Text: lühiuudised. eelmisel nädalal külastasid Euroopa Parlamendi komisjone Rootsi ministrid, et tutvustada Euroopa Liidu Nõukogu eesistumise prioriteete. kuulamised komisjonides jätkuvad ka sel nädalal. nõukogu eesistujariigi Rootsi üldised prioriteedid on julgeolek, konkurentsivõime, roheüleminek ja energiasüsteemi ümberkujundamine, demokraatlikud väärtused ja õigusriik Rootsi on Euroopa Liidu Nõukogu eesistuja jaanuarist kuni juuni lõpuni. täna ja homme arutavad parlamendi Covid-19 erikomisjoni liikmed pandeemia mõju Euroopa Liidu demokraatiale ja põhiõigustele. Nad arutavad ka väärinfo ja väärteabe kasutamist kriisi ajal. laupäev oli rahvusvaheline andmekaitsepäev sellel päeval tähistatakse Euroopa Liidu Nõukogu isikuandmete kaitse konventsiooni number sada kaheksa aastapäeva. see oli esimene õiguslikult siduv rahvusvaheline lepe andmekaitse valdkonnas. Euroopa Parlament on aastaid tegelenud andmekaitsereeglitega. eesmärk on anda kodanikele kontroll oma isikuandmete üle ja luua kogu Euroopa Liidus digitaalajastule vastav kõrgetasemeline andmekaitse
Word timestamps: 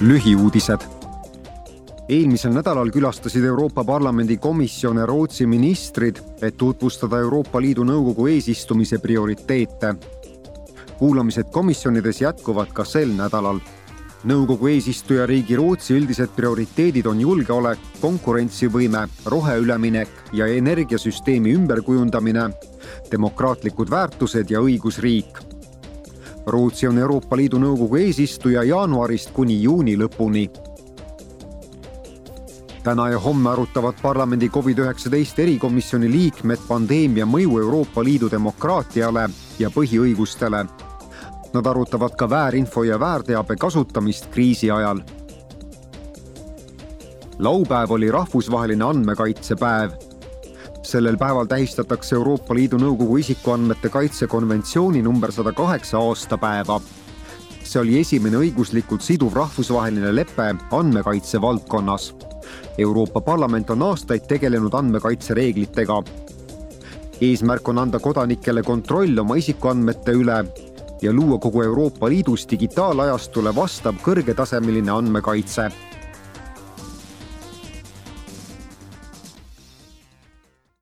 lühiuudised. 0.00 0.80
eelmisel 2.08 2.52
nädalal 2.52 2.90
külastasid 2.92 3.44
Euroopa 3.44 3.84
Parlamendi 3.84 4.36
komisjone 4.36 5.06
Rootsi 5.06 5.46
ministrid, 5.46 6.16
et 6.42 6.56
tutvustada 6.56 7.18
Euroopa 7.18 7.60
Liidu 7.60 7.84
Nõukogu 7.84 8.26
eesistumise 8.26 8.98
prioriteete. 8.98 9.94
kuulamised 10.98 11.44
komisjonides 11.52 12.20
jätkuvad 12.20 12.72
ka 12.72 12.84
sel 12.84 13.08
nädalal. 13.08 13.58
nõukogu 14.24 14.66
eesistujariigi 14.66 15.56
Rootsi 15.56 15.94
üldised 15.94 16.28
prioriteedid 16.36 17.06
on 17.06 17.20
julgeolek, 17.20 17.78
konkurentsivõime, 18.00 19.08
roheüleminek 19.24 20.08
ja 20.32 20.46
energiasüsteemi 20.46 21.54
ümberkujundamine, 21.54 22.50
demokraatlikud 23.10 23.90
väärtused 23.90 24.50
ja 24.50 24.60
õigusriik 24.60 25.55
Rootsi 26.46 26.86
on 26.86 26.98
Euroopa 26.98 27.36
Liidu 27.36 27.58
Nõukogu 27.58 27.96
eesistuja 27.98 28.62
jaanuarist 28.62 29.32
kuni 29.34 29.62
juuni 29.62 29.96
lõpuni. 29.98 30.50
täna 32.86 33.08
ja 33.10 33.18
homme 33.18 33.50
arutavad 33.50 33.94
parlamendi 34.02 34.48
Covid-19 34.48 35.42
erikomisjoni 35.42 36.10
liikmed 36.10 36.58
pandeemia 36.68 37.26
mõju 37.26 37.58
Euroopa 37.58 38.04
Liidu 38.04 38.30
demokraatiale 38.30 39.28
ja 39.58 39.70
põhiõigustele. 39.70 40.66
Nad 41.52 41.66
arutavad 41.66 42.14
ka 42.16 42.30
väärinfo 42.30 42.84
ja 42.84 43.00
väärteabe 43.00 43.56
kasutamist 43.56 44.26
kriisi 44.30 44.70
ajal. 44.70 45.00
laupäev 47.38 47.90
oli 47.90 48.10
rahvusvaheline 48.10 48.84
andmekaitsepäev 48.84 50.15
sellel 50.86 51.16
päeval 51.16 51.46
tähistatakse 51.50 52.14
Euroopa 52.14 52.54
Liidu 52.54 52.78
Nõukogu 52.78 53.16
isikuandmete 53.18 53.88
kaitse 53.90 54.26
konventsiooni 54.30 55.02
number 55.02 55.32
sada 55.32 55.52
kaheksa 55.52 55.98
aastapäeva. 55.98 56.80
see 57.66 57.80
oli 57.80 57.98
esimene 57.98 58.38
õiguslikult 58.38 59.02
siduv 59.02 59.34
rahvusvaheline 59.34 60.12
lepe 60.14 60.54
andmekaitse 60.70 61.40
valdkonnas. 61.40 62.14
Euroopa 62.78 63.20
Parlament 63.20 63.70
on 63.70 63.82
aastaid 63.82 64.28
tegelenud 64.28 64.74
andmekaitsereeglitega. 64.74 66.02
eesmärk 67.20 67.68
on 67.68 67.78
anda 67.78 67.98
kodanikele 67.98 68.62
kontroll 68.62 69.18
oma 69.18 69.34
isikuandmete 69.34 70.12
üle 70.12 70.44
ja 71.02 71.12
luua 71.12 71.38
kogu 71.38 71.62
Euroopa 71.62 72.08
Liidus 72.08 72.46
digitaalajastule 72.50 73.54
vastav 73.54 73.94
kõrgetasemeline 74.02 74.90
andmekaitse 74.90 75.70